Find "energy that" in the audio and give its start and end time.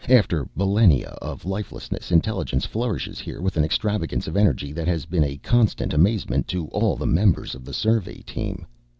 4.35-4.87